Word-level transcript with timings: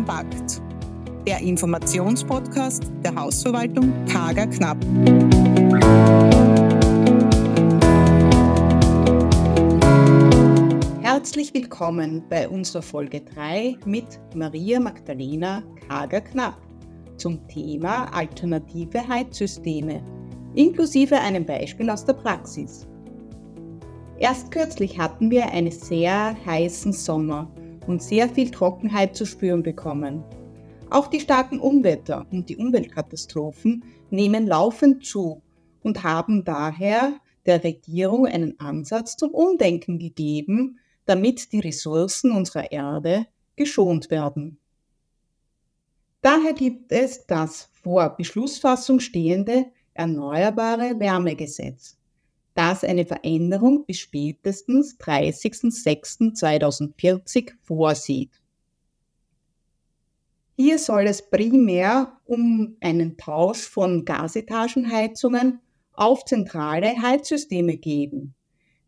Kompakt, 0.00 0.62
der 1.26 1.40
Informationspodcast 1.40 2.90
der 3.04 3.14
Hausverwaltung 3.14 3.92
Kager 4.06 4.46
Knapp. 4.46 4.78
Herzlich 11.02 11.52
willkommen 11.52 12.22
bei 12.30 12.48
unserer 12.48 12.80
Folge 12.80 13.20
3 13.20 13.76
mit 13.84 14.06
Maria 14.34 14.80
Magdalena 14.80 15.62
Kager 15.86 16.22
Knapp 16.22 16.56
zum 17.18 17.46
Thema 17.48 18.04
alternative 18.14 19.06
Heizsysteme, 19.06 20.02
inklusive 20.54 21.20
einem 21.20 21.44
Beispiel 21.44 21.90
aus 21.90 22.06
der 22.06 22.14
Praxis. 22.14 22.88
Erst 24.18 24.50
kürzlich 24.50 24.98
hatten 24.98 25.30
wir 25.30 25.50
einen 25.50 25.70
sehr 25.70 26.34
heißen 26.46 26.94
Sommer 26.94 27.52
und 27.90 28.00
sehr 28.00 28.28
viel 28.28 28.52
Trockenheit 28.52 29.16
zu 29.16 29.26
spüren 29.26 29.64
bekommen. 29.64 30.22
Auch 30.90 31.08
die 31.08 31.18
starken 31.18 31.58
Unwetter 31.58 32.24
und 32.30 32.48
die 32.48 32.56
Umweltkatastrophen 32.56 33.84
nehmen 34.10 34.46
laufend 34.46 35.04
zu 35.04 35.42
und 35.82 36.04
haben 36.04 36.44
daher 36.44 37.14
der 37.46 37.64
Regierung 37.64 38.26
einen 38.26 38.60
Ansatz 38.60 39.16
zum 39.16 39.30
Umdenken 39.30 39.98
gegeben, 39.98 40.78
damit 41.04 41.52
die 41.52 41.58
Ressourcen 41.58 42.30
unserer 42.30 42.70
Erde 42.70 43.26
geschont 43.56 44.08
werden. 44.08 44.60
Daher 46.22 46.52
gibt 46.52 46.92
es 46.92 47.26
das 47.26 47.70
vor 47.82 48.10
Beschlussfassung 48.10 49.00
stehende 49.00 49.66
Erneuerbare 49.94 51.00
Wärmegesetz, 51.00 51.98
das 52.60 52.84
eine 52.84 53.06
Veränderung 53.06 53.86
bis 53.86 54.00
spätestens 54.00 54.98
30.06.2040 54.98 57.52
vorsieht. 57.62 58.32
Hier 60.56 60.78
soll 60.78 61.06
es 61.06 61.22
primär 61.22 62.20
um 62.26 62.76
einen 62.82 63.16
Tausch 63.16 63.66
von 63.66 64.04
Gasetagenheizungen 64.04 65.60
auf 65.94 66.26
zentrale 66.26 67.00
Heizsysteme 67.00 67.78
geben, 67.78 68.34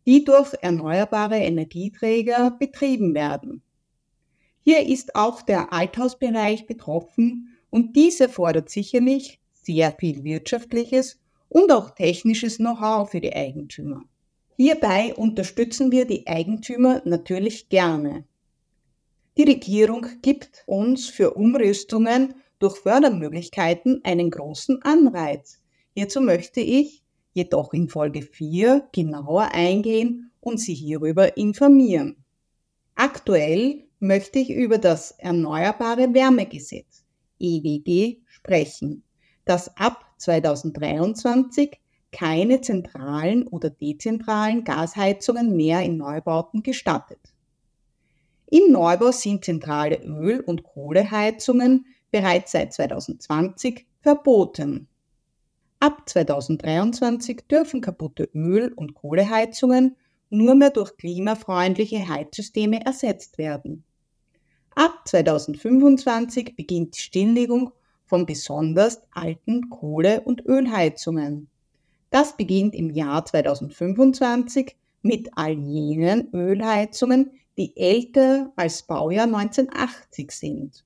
die 0.07 0.23
durch 0.23 0.53
erneuerbare 0.61 1.39
Energieträger 1.39 2.51
betrieben 2.51 3.15
werden. 3.15 3.63
Hier 4.61 4.87
ist 4.87 5.17
auch 5.17 5.41
der 5.41 5.73
Althausbereich 5.73 6.67
betroffen 6.67 7.57
und 7.71 7.97
diese 7.97 8.29
fordert 8.29 8.69
sicherlich 8.69 9.41
sehr 9.55 9.93
viel 9.93 10.25
wirtschaftliches 10.25 11.22
und 11.53 11.71
auch 11.71 11.91
technisches 11.91 12.57
Know-how 12.57 13.11
für 13.11 13.21
die 13.21 13.35
Eigentümer. 13.35 14.03
Hierbei 14.57 15.15
unterstützen 15.15 15.93
wir 15.93 16.07
die 16.07 16.27
Eigentümer 16.27 17.03
natürlich 17.05 17.69
gerne. 17.69 18.25
Die 19.37 19.43
Regierung 19.43 20.07
gibt 20.23 20.65
uns 20.67 21.09
für 21.09 21.35
Umrüstungen 21.35 22.35
durch 22.59 22.77
Fördermöglichkeiten 22.77 24.01
einen 24.03 24.31
großen 24.31 24.81
Anreiz. 24.83 25.61
Hierzu 25.95 26.23
möchte 26.23 26.61
ich 26.61 27.03
jedoch 27.35 27.75
in 27.75 27.89
Folge 27.89 28.23
4 28.23 28.89
genauer 28.93 29.51
eingehen 29.53 30.31
und 30.41 30.59
Sie 30.59 30.75
hierüber 30.75 31.37
informieren. 31.37 32.17
Aktuell 32.95 33.85
möchte 33.99 34.39
ich 34.39 34.51
über 34.51 34.79
das 34.79 35.13
Erneuerbare 35.19 36.15
Wärmegesetz 36.15 37.05
EWG 37.39 38.21
sprechen, 38.27 39.03
das 39.45 39.77
ab 39.77 40.12
2023 40.23 41.79
keine 42.13 42.61
zentralen 42.61 43.47
oder 43.47 43.71
dezentralen 43.71 44.65
Gasheizungen 44.65 45.57
mehr 45.57 45.81
in 45.83 45.97
Neubauten 45.97 46.63
gestattet. 46.63 47.21
Im 48.47 48.71
Neubau 48.71 49.13
sind 49.13 49.45
zentrale 49.45 49.97
Öl- 50.05 50.41
und 50.41 50.63
Kohleheizungen 50.63 51.87
bereits 52.11 52.53
seit 52.53 52.75
2020 52.75 53.87
verboten. 54.03 54.89
Ab 55.81 56.03
2023 56.07 57.47
dürfen 57.51 57.81
kaputte 57.81 58.29
Öl- 58.35 58.75
und 58.75 58.95
Kohleheizungen 58.95 59.97
nur 60.29 60.55
mehr 60.55 60.71
durch 60.71 60.97
klimafreundliche 60.97 62.09
Heizsysteme 62.09 62.85
ersetzt 62.85 63.39
werden. 63.39 63.85
Ab 64.75 65.01
2025 65.07 66.55
beginnt 66.55 66.97
die 66.97 67.01
Stilllegung 67.01 67.73
von 68.13 68.27
besonders 68.27 69.01
alten 69.11 69.71
Kohle- 69.71 70.21
und 70.21 70.45
Ölheizungen. 70.45 71.49
Das 72.11 72.37
beginnt 72.37 72.75
im 72.75 72.91
Jahr 72.91 73.25
2025 73.25 74.77
mit 75.01 75.31
all 75.35 75.53
jenen 75.53 76.29
Ölheizungen, 76.35 77.31
die 77.57 77.75
älter 77.75 78.53
als 78.55 78.83
Baujahr 78.83 79.25
1980 79.25 80.31
sind. 80.31 80.85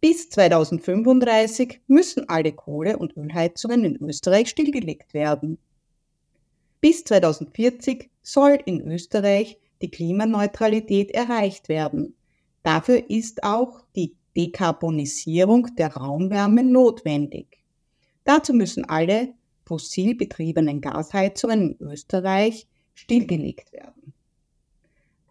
Bis 0.00 0.30
2035 0.30 1.82
müssen 1.88 2.26
alle 2.26 2.52
Kohle- 2.52 2.96
und 2.96 3.18
Ölheizungen 3.18 3.84
in 3.84 4.02
Österreich 4.02 4.48
stillgelegt 4.48 5.12
werden. 5.12 5.58
Bis 6.80 7.04
2040 7.04 8.08
soll 8.22 8.58
in 8.64 8.80
Österreich 8.90 9.58
die 9.82 9.90
Klimaneutralität 9.90 11.10
erreicht 11.10 11.68
werden. 11.68 12.14
Dafür 12.62 13.10
ist 13.10 13.44
auch 13.44 13.82
die 13.94 14.14
Dekarbonisierung 14.36 15.74
der 15.76 15.94
Raumwärme 15.94 16.62
notwendig. 16.62 17.62
Dazu 18.24 18.52
müssen 18.52 18.84
alle 18.84 19.34
fossil 19.64 20.14
betriebenen 20.14 20.80
Gasheizungen 20.80 21.76
in 21.78 21.86
Österreich 21.86 22.68
stillgelegt 22.94 23.72
werden. 23.72 24.12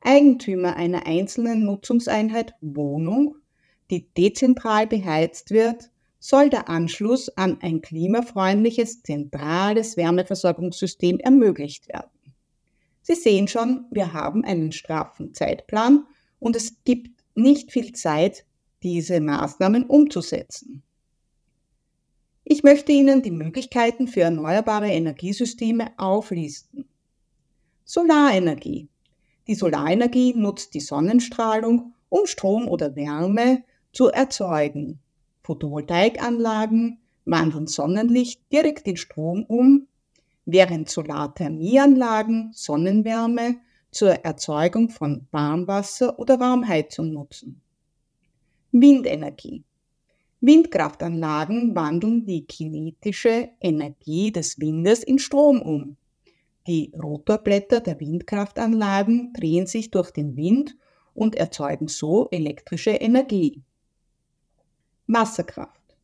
Eigentümer 0.02 0.76
einer 0.76 1.08
einzelnen 1.08 1.66
Nutzungseinheit 1.66 2.54
Wohnung, 2.62 3.38
die 3.90 4.08
dezentral 4.14 4.88
beheizt 4.88 5.52
wird, 5.52 5.90
soll 6.20 6.50
der 6.50 6.70
Anschluss 6.70 7.30
an 7.30 7.60
ein 7.62 7.82
klimafreundliches 7.82 9.04
zentrales 9.04 9.98
Wärmeversorgungssystem 9.98 11.20
ermöglicht 11.20 11.88
werden. 11.88 12.10
Sie 13.02 13.16
sehen 13.16 13.48
schon, 13.48 13.86
wir 13.92 14.14
haben 14.14 14.44
einen 14.44 14.72
straffen 14.72 15.34
Zeitplan 15.34 16.06
und 16.40 16.56
es 16.56 16.84
gibt 16.84 17.24
nicht 17.36 17.72
viel 17.72 17.92
Zeit, 17.92 18.46
diese 18.86 19.20
Maßnahmen 19.20 19.88
umzusetzen. 19.88 20.84
Ich 22.44 22.62
möchte 22.62 22.92
Ihnen 22.92 23.24
die 23.24 23.32
Möglichkeiten 23.32 24.08
für 24.08 24.22
erneuerbare 24.22 24.92
Energiesysteme 24.92 25.88
auflisten. 25.98 26.86
Solarenergie. 27.84 28.88
Die 29.48 29.56
Solarenergie 29.56 30.36
nutzt 30.36 30.76
die 30.76 30.80
Sonnenstrahlung, 30.80 31.96
um 32.10 32.28
Strom 32.28 32.68
oder 32.68 32.96
Wärme 32.96 33.64
zu 33.92 34.10
erzeugen. 34.10 35.00
Photovoltaikanlagen 35.42 37.00
wandeln 37.26 37.66
Sonnenlicht 37.66 38.40
direkt 38.52 38.88
in 38.88 38.98
Strom 38.98 39.46
um, 39.46 39.88
während 40.46 40.92
Solarthermieanlagen 40.92 42.52
Sonnenwärme 42.54 43.56
zur 43.90 44.12
Erzeugung 44.12 44.90
von 44.90 45.26
Warmwasser 45.32 46.20
oder 46.20 46.40
Warmheizung 46.40 47.12
nutzen. 47.12 47.64
Windenergie. 48.78 49.64
Windkraftanlagen 50.42 51.74
wandeln 51.76 52.26
die 52.26 52.46
kinetische 52.46 53.52
Energie 53.62 54.34
des 54.34 54.60
Windes 54.60 55.02
in 55.02 55.18
Strom 55.18 55.62
um. 55.62 55.96
Die 56.68 56.92
Rotorblätter 57.02 57.80
der 57.80 57.98
Windkraftanlagen 58.02 59.32
drehen 59.32 59.66
sich 59.66 59.92
durch 59.92 60.12
den 60.12 60.36
Wind 60.36 60.76
und 61.14 61.36
erzeugen 61.36 61.88
so 61.88 62.28
elektrische 62.32 62.90
Energie. 62.92 63.64
Wasserkraft. 65.08 65.96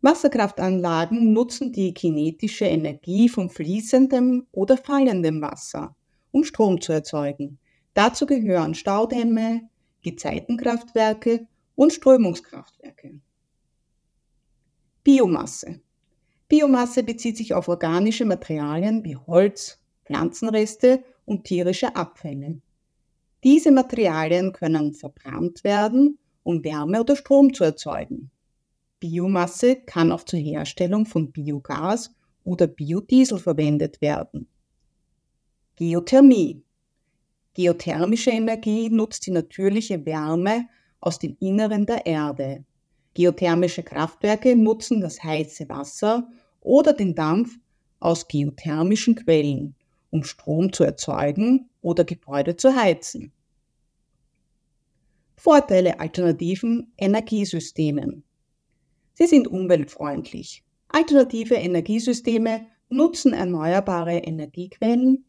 Wasserkraftanlagen 0.00 1.32
nutzen 1.32 1.70
die 1.70 1.94
kinetische 1.94 2.64
Energie 2.64 3.28
von 3.28 3.50
fließendem 3.50 4.48
oder 4.50 4.76
fallendem 4.76 5.40
Wasser, 5.42 5.94
um 6.32 6.42
Strom 6.42 6.80
zu 6.80 6.92
erzeugen. 6.92 7.58
Dazu 7.94 8.26
gehören 8.26 8.74
Staudämme, 8.74 9.68
Gezeitenkraftwerke 10.02 11.46
und 11.76 11.92
Strömungskraftwerke. 11.92 13.20
Biomasse. 15.04 15.80
Biomasse 16.48 17.04
bezieht 17.04 17.36
sich 17.36 17.54
auf 17.54 17.68
organische 17.68 18.24
Materialien 18.24 19.04
wie 19.04 19.16
Holz, 19.16 19.80
Pflanzenreste 20.04 21.04
und 21.24 21.44
tierische 21.44 21.94
Abfälle. 21.94 22.60
Diese 23.44 23.70
Materialien 23.70 24.52
können 24.52 24.94
verbrannt 24.94 25.62
werden, 25.62 26.18
um 26.42 26.64
Wärme 26.64 27.00
oder 27.00 27.14
Strom 27.14 27.54
zu 27.54 27.62
erzeugen. 27.62 28.30
Biomasse 28.98 29.76
kann 29.76 30.10
auch 30.10 30.24
zur 30.24 30.40
Herstellung 30.40 31.06
von 31.06 31.30
Biogas 31.30 32.10
oder 32.44 32.66
Biodiesel 32.66 33.38
verwendet 33.38 34.00
werden. 34.00 34.48
Geothermie. 35.76 36.62
Geothermische 37.54 38.30
Energie 38.30 38.88
nutzt 38.88 39.26
die 39.26 39.30
natürliche 39.30 40.04
Wärme 40.06 40.66
aus 41.00 41.18
dem 41.18 41.36
Inneren 41.40 41.86
der 41.86 42.06
Erde. 42.06 42.64
Geothermische 43.14 43.82
Kraftwerke 43.82 44.56
nutzen 44.56 45.00
das 45.00 45.22
heiße 45.22 45.68
Wasser 45.68 46.28
oder 46.60 46.92
den 46.92 47.14
Dampf 47.14 47.56
aus 48.00 48.28
geothermischen 48.28 49.14
Quellen, 49.14 49.74
um 50.10 50.24
Strom 50.24 50.72
zu 50.72 50.84
erzeugen 50.84 51.70
oder 51.80 52.04
Gebäude 52.04 52.56
zu 52.56 52.74
heizen. 52.74 53.32
Vorteile 55.36 56.00
alternativen 56.00 56.92
Energiesystemen. 56.96 58.24
Sie 59.14 59.26
sind 59.26 59.48
umweltfreundlich. 59.48 60.62
Alternative 60.88 61.54
Energiesysteme 61.54 62.66
nutzen 62.88 63.32
erneuerbare 63.32 64.18
Energiequellen, 64.18 65.24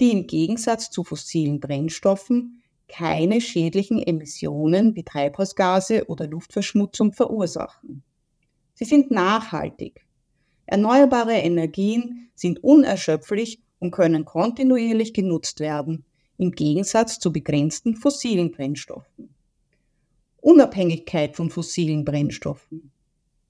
die 0.00 0.12
im 0.12 0.26
Gegensatz 0.26 0.90
zu 0.90 1.04
fossilen 1.04 1.60
Brennstoffen 1.60 2.62
keine 2.88 3.40
schädlichen 3.40 4.02
Emissionen 4.02 4.96
wie 4.96 5.04
Treibhausgase 5.04 6.06
oder 6.06 6.26
Luftverschmutzung 6.26 7.12
verursachen. 7.12 8.02
Sie 8.74 8.84
sind 8.84 9.10
nachhaltig. 9.10 10.06
Erneuerbare 10.66 11.34
Energien 11.34 12.30
sind 12.34 12.62
unerschöpflich 12.62 13.60
und 13.78 13.90
können 13.90 14.24
kontinuierlich 14.24 15.14
genutzt 15.14 15.60
werden, 15.60 16.04
im 16.36 16.52
Gegensatz 16.52 17.18
zu 17.18 17.32
begrenzten 17.32 17.96
fossilen 17.96 18.52
Brennstoffen. 18.52 19.34
Unabhängigkeit 20.40 21.36
von 21.36 21.50
fossilen 21.50 22.04
Brennstoffen. 22.04 22.92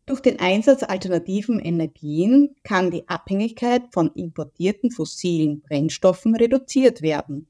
Durch 0.06 0.20
den 0.20 0.40
Einsatz 0.40 0.82
alternativen 0.82 1.60
Energien 1.60 2.56
kann 2.62 2.90
die 2.90 3.06
Abhängigkeit 3.08 3.82
von 3.92 4.10
importierten 4.14 4.90
fossilen 4.90 5.60
Brennstoffen 5.60 6.34
reduziert 6.34 7.02
werden, 7.02 7.46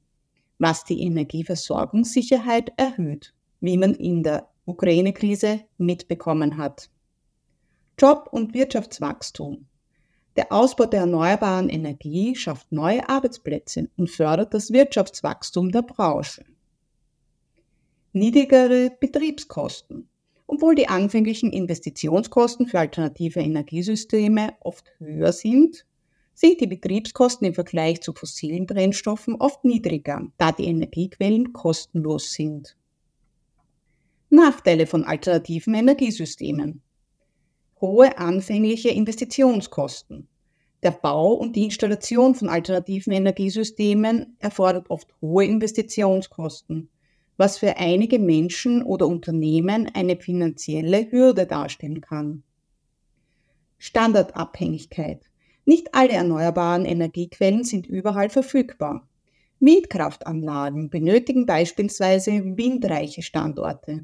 was 0.59 0.83
die 0.83 1.01
Energieversorgungssicherheit 1.01 2.73
erhöht, 2.77 3.33
wie 3.61 3.77
man 3.77 3.95
in 3.95 4.21
der 4.21 4.49
Ukraine-Krise 4.65 5.61
mitbekommen 5.77 6.57
hat. 6.57 6.89
Job- 7.97 8.29
und 8.31 8.53
Wirtschaftswachstum. 8.53 9.65
Der 10.35 10.51
Ausbau 10.51 10.85
der 10.85 11.01
erneuerbaren 11.01 11.69
Energie 11.69 12.35
schafft 12.35 12.71
neue 12.71 13.09
Arbeitsplätze 13.09 13.89
und 13.97 14.09
fördert 14.09 14.53
das 14.53 14.71
Wirtschaftswachstum 14.71 15.71
der 15.71 15.81
Branche. 15.81 16.45
Niedrigere 18.13 18.91
Betriebskosten. 18.99 20.07
Obwohl 20.47 20.75
die 20.75 20.87
anfänglichen 20.87 21.51
Investitionskosten 21.51 22.67
für 22.67 22.79
alternative 22.79 23.39
Energiesysteme 23.39 24.53
oft 24.61 24.91
höher 24.97 25.31
sind, 25.31 25.85
sind 26.39 26.61
die 26.61 26.67
Betriebskosten 26.67 27.47
im 27.47 27.53
Vergleich 27.53 27.99
zu 27.99 28.13
fossilen 28.13 28.65
Brennstoffen 28.65 29.35
oft 29.35 29.65
niedriger, 29.65 30.25
da 30.37 30.53
die 30.53 30.67
Energiequellen 30.67 31.51
kostenlos 31.51 32.31
sind. 32.31 32.77
Nachteile 34.29 34.87
von 34.87 35.03
alternativen 35.03 35.73
Energiesystemen. 35.73 36.81
Hohe 37.81 38.17
anfängliche 38.17 38.87
Investitionskosten. 38.87 40.29
Der 40.81 40.91
Bau 40.91 41.33
und 41.33 41.57
die 41.57 41.65
Installation 41.65 42.35
von 42.35 42.47
alternativen 42.47 43.11
Energiesystemen 43.11 44.37
erfordert 44.39 44.89
oft 44.89 45.09
hohe 45.21 45.43
Investitionskosten 45.43 46.89
was 47.39 47.57
für 47.57 47.77
einige 47.77 48.19
Menschen 48.19 48.83
oder 48.83 49.07
Unternehmen 49.07 49.89
eine 49.93 50.17
finanzielle 50.17 51.09
Hürde 51.09 51.47
darstellen 51.47 52.01
kann. 52.01 52.43
Standardabhängigkeit. 53.77 55.28
Nicht 55.69 55.93
alle 55.93 56.13
erneuerbaren 56.13 56.83
Energiequellen 56.83 57.63
sind 57.63 57.85
überall 57.85 58.31
verfügbar. 58.31 59.07
Windkraftanlagen 59.59 60.89
benötigen 60.89 61.45
beispielsweise 61.45 62.57
windreiche 62.57 63.21
Standorte, 63.21 64.03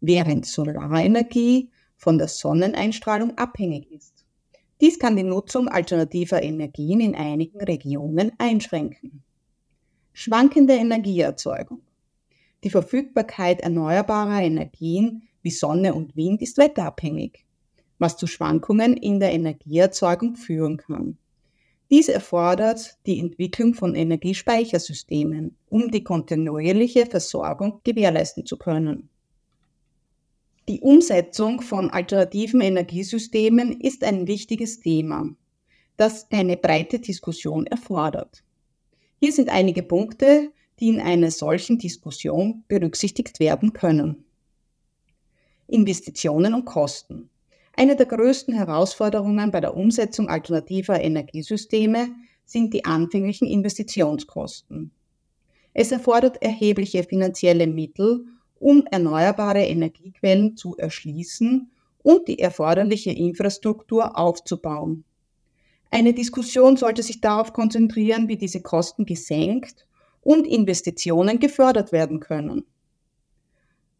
während 0.00 0.46
Solarenergie 0.46 1.68
von 1.96 2.16
der 2.16 2.28
Sonneneinstrahlung 2.28 3.36
abhängig 3.36 3.90
ist. 3.90 4.24
Dies 4.80 5.00
kann 5.00 5.16
die 5.16 5.24
Nutzung 5.24 5.66
alternativer 5.66 6.44
Energien 6.44 7.00
in 7.00 7.16
einigen 7.16 7.60
Regionen 7.60 8.30
einschränken. 8.38 9.24
Schwankende 10.12 10.74
Energieerzeugung. 10.74 11.80
Die 12.62 12.70
Verfügbarkeit 12.70 13.62
erneuerbarer 13.62 14.42
Energien 14.42 15.24
wie 15.42 15.50
Sonne 15.50 15.92
und 15.92 16.14
Wind 16.14 16.40
ist 16.40 16.56
wetterabhängig, 16.56 17.44
was 18.00 18.16
zu 18.16 18.26
Schwankungen 18.26 18.96
in 18.96 19.20
der 19.20 19.32
Energieerzeugung 19.32 20.34
führen 20.34 20.78
kann. 20.78 21.18
Dies 21.90 22.08
erfordert 22.08 22.98
die 23.06 23.18
Entwicklung 23.18 23.74
von 23.74 23.94
Energiespeichersystemen, 23.94 25.56
um 25.68 25.90
die 25.90 26.04
kontinuierliche 26.04 27.06
Versorgung 27.06 27.80
gewährleisten 27.84 28.46
zu 28.46 28.56
können. 28.56 29.08
Die 30.68 30.80
Umsetzung 30.80 31.62
von 31.62 31.90
alternativen 31.90 32.60
Energiesystemen 32.60 33.80
ist 33.80 34.04
ein 34.04 34.28
wichtiges 34.28 34.80
Thema, 34.80 35.34
das 35.96 36.30
eine 36.30 36.56
breite 36.56 37.00
Diskussion 37.00 37.66
erfordert. 37.66 38.44
Hier 39.18 39.32
sind 39.32 39.48
einige 39.48 39.82
Punkte, 39.82 40.52
die 40.78 40.88
in 40.88 41.00
einer 41.00 41.32
solchen 41.32 41.78
Diskussion 41.78 42.64
berücksichtigt 42.68 43.40
werden 43.40 43.72
können. 43.72 44.24
Investitionen 45.66 46.54
und 46.54 46.64
Kosten. 46.64 47.30
Eine 47.72 47.96
der 47.96 48.06
größten 48.06 48.54
Herausforderungen 48.54 49.50
bei 49.50 49.60
der 49.60 49.76
Umsetzung 49.76 50.28
alternativer 50.28 51.00
Energiesysteme 51.00 52.08
sind 52.44 52.74
die 52.74 52.84
anfänglichen 52.84 53.46
Investitionskosten. 53.46 54.90
Es 55.72 55.92
erfordert 55.92 56.42
erhebliche 56.42 57.04
finanzielle 57.04 57.66
Mittel, 57.66 58.26
um 58.58 58.84
erneuerbare 58.90 59.64
Energiequellen 59.64 60.56
zu 60.56 60.76
erschließen 60.76 61.70
und 62.02 62.28
die 62.28 62.38
erforderliche 62.38 63.12
Infrastruktur 63.12 64.18
aufzubauen. 64.18 65.04
Eine 65.90 66.12
Diskussion 66.12 66.76
sollte 66.76 67.02
sich 67.02 67.20
darauf 67.20 67.52
konzentrieren, 67.52 68.28
wie 68.28 68.36
diese 68.36 68.62
Kosten 68.62 69.06
gesenkt 69.06 69.86
und 70.22 70.46
Investitionen 70.46 71.40
gefördert 71.40 71.92
werden 71.92 72.20
können. 72.20 72.64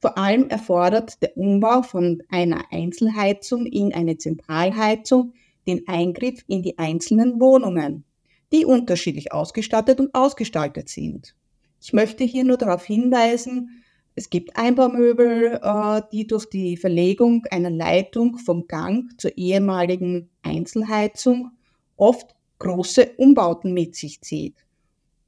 Vor 0.01 0.17
allem 0.17 0.49
erfordert 0.49 1.21
der 1.21 1.37
Umbau 1.37 1.83
von 1.83 2.23
einer 2.31 2.65
Einzelheizung 2.73 3.67
in 3.67 3.93
eine 3.93 4.17
Zentralheizung 4.17 5.35
den 5.67 5.87
Eingriff 5.87 6.43
in 6.47 6.63
die 6.63 6.79
einzelnen 6.79 7.39
Wohnungen, 7.39 8.05
die 8.51 8.65
unterschiedlich 8.65 9.33
ausgestattet 9.33 10.01
und 10.01 10.15
ausgestaltet 10.15 10.89
sind. 10.89 11.37
Ich 11.83 11.93
möchte 11.93 12.25
hier 12.25 12.45
nur 12.45 12.57
darauf 12.57 12.85
hinweisen, 12.85 13.83
es 14.15 14.29
gibt 14.29 14.57
Einbaumöbel, 14.57 15.61
äh, 15.63 16.03
die 16.13 16.27
durch 16.27 16.47
die 16.47 16.77
Verlegung 16.77 17.45
einer 17.51 17.71
Leitung 17.71 18.39
vom 18.39 18.67
Gang 18.67 19.19
zur 19.19 19.37
ehemaligen 19.37 20.31
Einzelheizung 20.43 21.53
oft 21.97 22.35
große 22.59 23.13
Umbauten 23.17 23.73
mit 23.73 23.95
sich 23.97 24.21
zieht. 24.23 24.57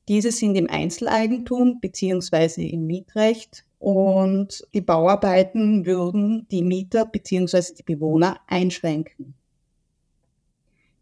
Diese 0.08 0.32
sind 0.32 0.56
im 0.56 0.68
Einzeleigentum 0.68 1.80
bzw. 1.80 2.66
im 2.66 2.86
Mietrecht 2.86 3.64
und 3.78 4.66
die 4.74 4.80
Bauarbeiten 4.80 5.86
würden 5.86 6.46
die 6.50 6.62
Mieter 6.62 7.06
bzw. 7.06 7.74
die 7.78 7.82
Bewohner 7.82 8.40
einschränken. 8.46 9.34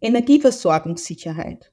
Energieversorgungssicherheit. 0.01 1.73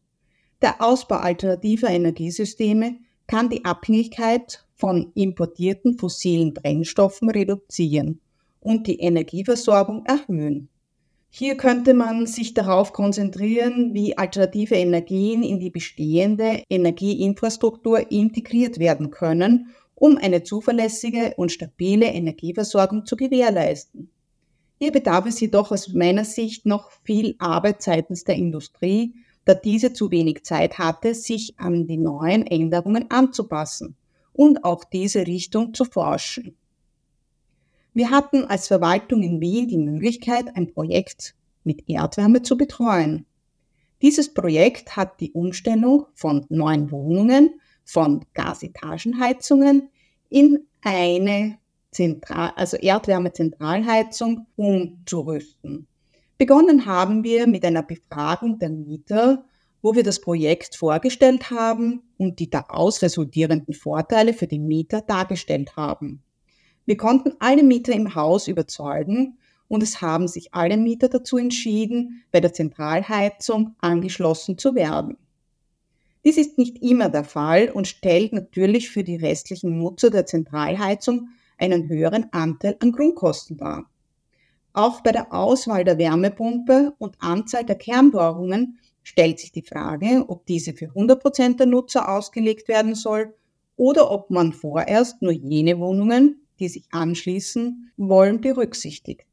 Der 0.62 0.82
Ausbau 0.82 1.18
alternativer 1.18 1.90
Energiesysteme 1.90 2.98
kann 3.28 3.50
die 3.50 3.64
Abhängigkeit 3.64 4.66
von 4.76 5.12
importierten 5.16 5.98
fossilen 5.98 6.54
Brennstoffen 6.54 7.30
reduzieren 7.30 8.22
und 8.60 8.88
die 8.88 9.00
Energieversorgung 9.00 10.06
erhöhen. 10.06 10.70
Hier 11.40 11.56
könnte 11.56 11.94
man 11.94 12.26
sich 12.26 12.56
darauf 12.56 12.94
konzentrieren, 12.94 13.94
wie 13.94 14.18
alternative 14.18 14.74
Energien 14.74 15.44
in 15.44 15.60
die 15.60 15.70
bestehende 15.70 16.64
Energieinfrastruktur 16.68 18.12
integriert 18.12 18.80
werden 18.80 19.12
können, 19.12 19.68
um 19.94 20.18
eine 20.18 20.42
zuverlässige 20.42 21.36
und 21.38 21.52
stabile 21.52 22.08
Energieversorgung 22.08 23.06
zu 23.06 23.16
gewährleisten. 23.16 24.10
Hier 24.80 24.92
bedarf 24.92 25.28
es 25.28 25.40
jedoch 25.40 25.72
aus 25.72 25.94
meiner 25.94 26.26
Sicht 26.26 26.66
noch 26.66 26.90
viel 27.04 27.36
Arbeit 27.38 27.84
seitens 27.84 28.24
der 28.24 28.36
Industrie, 28.36 29.14
da 29.46 29.54
diese 29.54 29.94
zu 29.94 30.10
wenig 30.10 30.44
Zeit 30.44 30.80
hatte, 30.80 31.14
sich 31.14 31.54
an 31.60 31.86
die 31.86 31.98
neuen 31.98 32.48
Änderungen 32.48 33.12
anzupassen 33.12 33.96
und 34.34 34.64
auch 34.64 34.84
diese 34.84 35.28
Richtung 35.28 35.76
zu 35.76 35.86
forschen. 35.86 36.58
Wir 37.98 38.12
hatten 38.12 38.46
als 38.46 38.68
Verwaltung 38.68 39.24
in 39.24 39.42
Wien 39.42 39.68
die 39.68 39.80
Möglichkeit, 39.80 40.56
ein 40.56 40.72
Projekt 40.72 41.34
mit 41.64 41.90
Erdwärme 41.90 42.44
zu 42.44 42.56
betreuen. 42.56 43.26
Dieses 44.04 44.32
Projekt 44.32 44.96
hat 44.96 45.20
die 45.20 45.32
Umstellung 45.32 46.06
von 46.14 46.46
neuen 46.50 46.92
Wohnungen, 46.92 47.60
von 47.84 48.24
Gasetagenheizungen 48.36 49.90
in 50.30 50.60
eine 50.84 51.58
Zentral, 51.90 52.52
also 52.56 52.78
Erdwärmezentralheizung 52.78 54.46
umzurüsten. 54.56 55.88
Begonnen 56.38 56.86
haben 56.86 57.24
wir 57.24 57.48
mit 57.48 57.66
einer 57.66 57.82
Befragung 57.82 58.60
der 58.60 58.70
Mieter, 58.70 59.44
wo 59.82 59.96
wir 59.96 60.04
das 60.04 60.22
Projekt 60.22 60.76
vorgestellt 60.76 61.50
haben 61.50 62.04
und 62.18 62.38
die 62.38 62.52
daraus 62.52 63.02
resultierenden 63.02 63.74
Vorteile 63.74 64.34
für 64.34 64.46
die 64.46 64.60
Mieter 64.60 65.02
dargestellt 65.02 65.76
haben. 65.76 66.22
Wir 66.88 66.96
konnten 66.96 67.34
alle 67.40 67.64
Mieter 67.64 67.92
im 67.92 68.16
Haus 68.16 68.48
überzeugen 68.48 69.38
und 69.68 69.84
es 69.84 70.02
haben 70.02 70.30
sich 70.30 70.54
alle 70.54 70.78
Mieter 70.78 71.10
dazu 71.10 71.38
entschieden, 71.38 72.24
bei 72.32 72.40
der 72.40 72.54
Zentralheizung 72.54 73.76
angeschlossen 73.80 74.58
zu 74.58 74.74
werden. 74.74 75.18
Dies 76.24 76.38
ist 76.38 76.58
nicht 76.58 76.82
immer 76.82 77.10
der 77.10 77.26
Fall 77.26 77.70
und 77.70 77.90
stellt 77.90 78.32
natürlich 78.32 78.90
für 78.90 79.04
die 79.04 79.18
restlichen 79.18 79.78
Nutzer 79.78 80.10
der 80.12 80.26
Zentralheizung 80.26 81.28
einen 81.58 81.90
höheren 81.90 82.32
Anteil 82.32 82.78
an 82.80 82.94
Grundkosten 82.94 83.58
dar. 83.58 83.90
Auch 84.72 85.02
bei 85.02 85.12
der 85.12 85.34
Auswahl 85.34 85.84
der 85.84 85.98
Wärmepumpe 85.98 86.94
und 87.00 87.18
Anzahl 87.20 87.66
der 87.66 87.76
Kernbohrungen 87.76 88.80
stellt 89.04 89.40
sich 89.40 89.52
die 89.52 89.62
Frage, 89.62 90.24
ob 90.30 90.46
diese 90.46 90.72
für 90.72 90.86
100% 90.86 91.58
der 91.58 91.66
Nutzer 91.66 92.08
ausgelegt 92.08 92.70
werden 92.70 92.96
soll 92.96 93.34
oder 93.76 94.10
ob 94.10 94.30
man 94.30 94.54
vorerst 94.54 95.22
nur 95.22 95.34
jene 95.34 95.80
Wohnungen, 95.80 96.47
die 96.60 96.70
sich 96.70 96.86
anschließen 96.92 97.92
wollen, 97.98 98.42
berücksichtigt. 98.42 99.26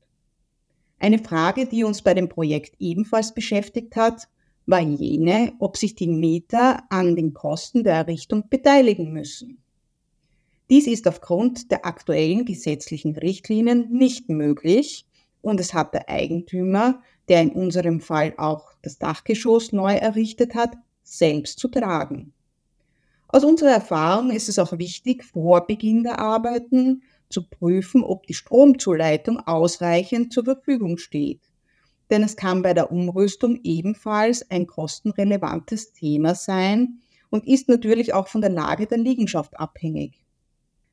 Eine 0.99 1.19
Frage, 1.19 1.66
die 1.66 1.85
uns 1.85 2.02
bei 2.02 2.14
dem 2.14 2.28
Projekt 2.28 2.76
ebenfalls 2.78 3.35
beschäftigt 3.35 3.97
hat, 3.97 4.28
war 4.66 4.81
jene, 4.81 5.52
ob 5.59 5.76
sich 5.76 5.95
die 5.95 6.09
Mieter 6.09 6.85
an 6.90 7.16
den 7.16 7.35
Kosten 7.35 7.85
der 7.85 7.95
Errichtung 7.95 8.49
beteiligen 8.49 9.12
müssen. 9.12 9.59
Dies 10.71 10.87
ist 10.87 11.07
aufgrund 11.07 11.71
der 11.71 11.85
aktuellen 11.85 12.47
gesetzlichen 12.47 13.16
Richtlinien 13.16 13.90
nicht 13.90 14.31
möglich 14.31 15.04
und 15.43 15.61
es 15.61 15.75
hat 15.75 15.93
der 15.93 16.09
Eigentümer, 16.09 17.02
der 17.28 17.43
in 17.43 17.50
unserem 17.50 18.00
Fall 18.00 18.33
auch 18.38 18.73
das 18.81 18.99
Dachgeschoss 18.99 19.73
neu 19.73 19.95
errichtet 19.95 20.54
hat, 20.54 20.76
selbst 21.02 21.59
zu 21.59 21.69
tragen. 21.69 22.33
Aus 23.28 23.45
unserer 23.45 23.73
Erfahrung 23.73 24.31
ist 24.31 24.49
es 24.49 24.59
auch 24.59 24.78
wichtig, 24.78 25.25
vor 25.25 25.66
Beginn 25.66 26.02
der 26.02 26.19
Arbeiten 26.19 27.02
zu 27.34 27.42
prüfen, 27.42 28.02
ob 28.02 28.26
die 28.26 28.34
Stromzuleitung 28.34 29.40
ausreichend 29.40 30.32
zur 30.32 30.44
Verfügung 30.44 30.96
steht. 30.96 31.40
Denn 32.10 32.22
es 32.22 32.36
kann 32.36 32.62
bei 32.62 32.72
der 32.72 32.92
Umrüstung 32.92 33.60
ebenfalls 33.64 34.50
ein 34.50 34.66
kostenrelevantes 34.66 35.92
Thema 35.92 36.34
sein 36.34 37.00
und 37.28 37.46
ist 37.46 37.68
natürlich 37.68 38.14
auch 38.14 38.28
von 38.28 38.40
der 38.40 38.50
Lage 38.50 38.86
der 38.86 38.98
Liegenschaft 38.98 39.58
abhängig. 39.58 40.24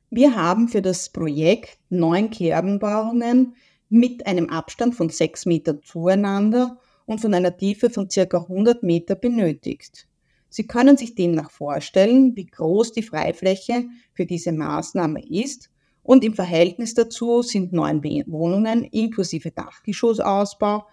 Wir 0.10 0.36
haben 0.36 0.67
für 0.67 0.81
das 0.81 1.10
Projekt 1.10 1.77
neun 1.89 2.31
Kerbenbauungen 2.31 3.55
mit 3.89 4.25
einem 4.25 4.50
Abstand 4.50 4.95
von 4.95 5.10
sechs 5.10 5.45
Metern 5.45 5.81
zueinander 5.83 6.79
und 7.05 7.21
von 7.21 7.33
einer 7.33 7.55
Tiefe 7.55 7.89
von 7.89 8.10
circa 8.10 8.39
100 8.39 8.83
Meter 8.83 9.15
benötigt. 9.15 10.07
Sie 10.50 10.65
können 10.65 10.98
sich 10.98 11.15
demnach 11.15 11.51
vorstellen, 11.51 12.36
wie 12.36 12.45
groß 12.45 12.93
die 12.93 13.03
Freifläche 13.03 13.86
für 14.13 14.25
diese 14.25 14.51
Maßnahme 14.51 15.24
ist 15.25 15.69
und 16.12 16.25
im 16.25 16.34
Verhältnis 16.34 16.94
dazu 16.94 17.41
sind 17.41 17.72
neun 17.72 18.03
Wohnungen 18.03 18.84
inklusive 18.84 19.50
Dachgeschossausbau 19.51 20.86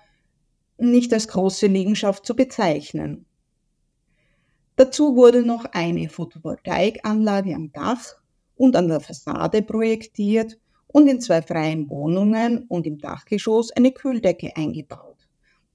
nicht 0.76 1.12
als 1.12 1.26
große 1.26 1.66
Liegenschaft 1.66 2.24
zu 2.24 2.36
bezeichnen. 2.36 3.26
Dazu 4.76 5.16
wurde 5.16 5.42
noch 5.42 5.64
eine 5.72 6.08
Photovoltaikanlage 6.08 7.52
am 7.52 7.72
Dach 7.72 8.14
und 8.54 8.76
an 8.76 8.86
der 8.86 9.00
Fassade 9.00 9.62
projektiert 9.62 10.56
und 10.86 11.08
in 11.08 11.20
zwei 11.20 11.42
freien 11.42 11.90
Wohnungen 11.90 12.66
und 12.68 12.86
im 12.86 12.98
Dachgeschoss 12.98 13.72
eine 13.72 13.90
Kühldecke 13.90 14.54
eingebaut, 14.54 15.26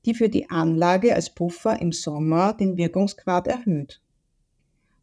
die 0.05 0.13
für 0.13 0.29
die 0.29 0.49
Anlage 0.49 1.13
als 1.13 1.29
Puffer 1.29 1.81
im 1.81 1.91
Sommer 1.91 2.53
den 2.53 2.77
Wirkungsgrad 2.77 3.47
erhöht. 3.47 4.01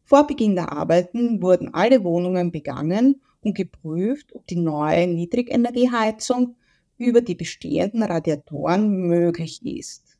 Vor 0.03 0.25
Beginn 0.25 0.55
der 0.55 0.71
Arbeiten 0.71 1.43
wurden 1.43 1.75
alle 1.75 2.03
Wohnungen 2.03 2.51
begangen 2.51 3.21
und 3.41 3.55
geprüft, 3.55 4.33
ob 4.35 4.47
die 4.47 4.57
neue 4.57 5.07
Niedrigenergieheizung 5.07 6.55
über 6.97 7.21
die 7.21 7.35
bestehenden 7.35 8.03
Radiatoren 8.03 9.07
möglich 9.07 9.65
ist. 9.65 10.17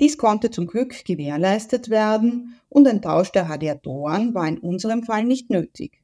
Dies 0.00 0.16
konnte 0.16 0.50
zum 0.50 0.66
Glück 0.66 1.04
gewährleistet 1.04 1.90
werden 1.90 2.54
und 2.68 2.88
ein 2.88 3.02
Tausch 3.02 3.32
der 3.32 3.48
Radiatoren 3.50 4.34
war 4.34 4.48
in 4.48 4.58
unserem 4.58 5.02
Fall 5.02 5.24
nicht 5.24 5.50
nötig. 5.50 6.02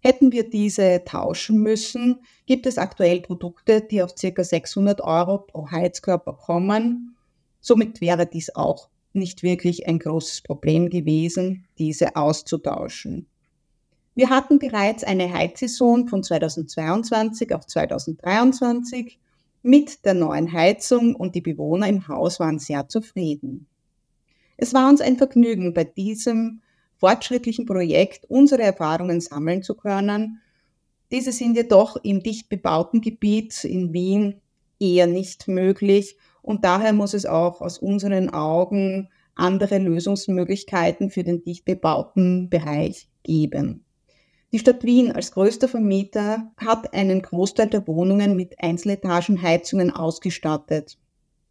Hätten 0.00 0.32
wir 0.32 0.50
diese 0.50 1.04
tauschen 1.04 1.62
müssen, 1.62 2.18
gibt 2.46 2.66
es 2.66 2.76
aktuell 2.76 3.20
Produkte, 3.20 3.80
die 3.80 4.02
auf 4.02 4.16
ca. 4.16 4.42
600 4.42 5.00
Euro 5.00 5.38
pro 5.38 5.70
Heizkörper 5.70 6.32
kommen. 6.32 7.16
Somit 7.60 8.00
wäre 8.00 8.26
dies 8.26 8.54
auch 8.56 8.88
nicht 9.12 9.44
wirklich 9.44 9.86
ein 9.86 10.00
großes 10.00 10.42
Problem 10.42 10.90
gewesen, 10.90 11.66
diese 11.78 12.16
auszutauschen. 12.16 13.28
Wir 14.14 14.28
hatten 14.28 14.58
bereits 14.58 15.04
eine 15.04 15.32
Heizsaison 15.32 16.06
von 16.06 16.22
2022 16.22 17.54
auf 17.54 17.66
2023 17.66 19.18
mit 19.62 20.04
der 20.04 20.12
neuen 20.12 20.52
Heizung 20.52 21.14
und 21.16 21.34
die 21.34 21.40
Bewohner 21.40 21.88
im 21.88 22.06
Haus 22.08 22.38
waren 22.38 22.58
sehr 22.58 22.88
zufrieden. 22.88 23.66
Es 24.58 24.74
war 24.74 24.90
uns 24.90 25.00
ein 25.00 25.16
Vergnügen, 25.16 25.72
bei 25.72 25.84
diesem 25.84 26.60
fortschrittlichen 26.98 27.64
Projekt 27.64 28.26
unsere 28.28 28.62
Erfahrungen 28.62 29.22
sammeln 29.22 29.62
zu 29.62 29.74
können. 29.74 30.42
Diese 31.10 31.32
sind 31.32 31.56
jedoch 31.56 31.96
im 31.96 32.22
dicht 32.22 32.50
bebauten 32.50 33.00
Gebiet 33.00 33.64
in 33.64 33.94
Wien 33.94 34.42
eher 34.78 35.06
nicht 35.06 35.48
möglich 35.48 36.16
und 36.42 36.66
daher 36.66 36.92
muss 36.92 37.14
es 37.14 37.24
auch 37.24 37.62
aus 37.62 37.78
unseren 37.78 38.28
Augen 38.28 39.08
andere 39.34 39.78
Lösungsmöglichkeiten 39.78 41.08
für 41.08 41.24
den 41.24 41.42
dicht 41.42 41.64
bebauten 41.64 42.50
Bereich 42.50 43.08
geben. 43.22 43.86
Die 44.52 44.58
Stadt 44.58 44.84
Wien 44.84 45.10
als 45.10 45.32
größter 45.32 45.66
Vermieter 45.66 46.52
hat 46.58 46.92
einen 46.92 47.22
Großteil 47.22 47.68
der 47.68 47.86
Wohnungen 47.86 48.36
mit 48.36 48.60
Einzeletagenheizungen 48.60 49.90
ausgestattet. 49.90 50.98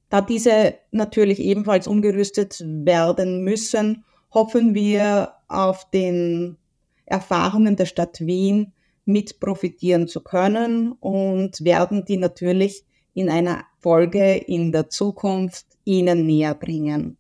Da 0.10 0.22
diese 0.22 0.76
natürlich 0.92 1.40
ebenfalls 1.40 1.88
umgerüstet 1.88 2.64
werden 2.64 3.44
müssen, 3.44 4.04
hoffen 4.32 4.76
wir 4.76 5.34
auf 5.48 5.90
den 5.90 6.58
Erfahrungen 7.06 7.76
der 7.76 7.88
Stadt 7.88 8.22
Wien 8.22 8.74
mit 9.06 9.40
profitieren 9.40 10.08
zu 10.08 10.22
können 10.22 10.92
und 10.92 11.64
werden 11.64 12.06
die 12.06 12.18
natürlich 12.18 12.86
in 13.16 13.30
einer 13.30 13.66
Folge 13.80 14.36
in 14.36 14.72
der 14.72 14.90
Zukunft 14.90 15.66
Ihnen 15.86 16.28
näher 16.28 16.54
bringen. 16.54 17.18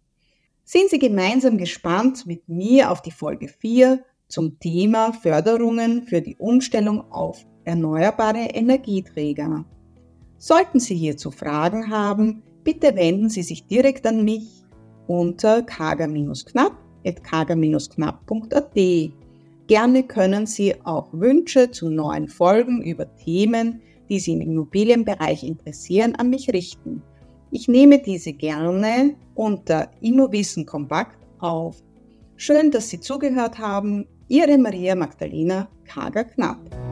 Sind 0.64 0.90
Sie 0.90 1.00
gemeinsam 1.00 1.58
gespannt 1.58 2.28
mit 2.28 2.48
mir 2.48 2.92
auf 2.92 3.02
die 3.02 3.12
Folge 3.12 3.48
4 3.48 4.04
zum 4.32 4.60
Thema 4.60 5.14
Förderungen 5.14 6.04
für 6.04 6.22
die 6.22 6.36
Umstellung 6.38 7.12
auf 7.12 7.46
erneuerbare 7.66 8.50
Energieträger. 8.54 9.66
Sollten 10.38 10.80
Sie 10.80 10.96
hierzu 10.96 11.30
Fragen 11.30 11.92
haben, 11.92 12.42
bitte 12.64 12.96
wenden 12.96 13.30
Sie 13.30 13.44
sich 13.44 13.68
direkt 13.68 14.08
an 14.08 14.24
mich 14.24 14.64
unter 15.08 15.62
kager-knapp 15.62 16.78
kager-knapp.at. 17.24 18.76
Gerne 19.68 20.04
können 20.04 20.46
Sie 20.48 20.76
auch 20.84 21.10
Wünsche 21.14 21.72
zu 21.72 21.90
neuen 21.90 22.28
Folgen 22.28 22.82
über 22.82 23.16
Themen, 23.16 23.82
die 24.10 24.20
Sie 24.20 24.34
im 24.34 24.42
Immobilienbereich 24.42 25.44
interessieren, 25.44 26.16
an 26.16 26.30
mich 26.30 26.50
richten. 26.52 27.02
Ich 27.52 27.68
nehme 27.68 28.00
diese 28.00 28.34
gerne 28.34 29.16
unter 29.36 29.90
Immowissen 30.02 30.66
Kompakt 30.66 31.18
auf. 31.40 31.82
Schön, 32.36 32.72
dass 32.72 32.90
Sie 32.90 33.00
zugehört 33.00 33.60
haben. 33.60 34.08
Ihre 34.32 34.58
Maria 34.58 34.96
Magdalena 34.96 35.68
Kager-Knapp. 35.84 36.91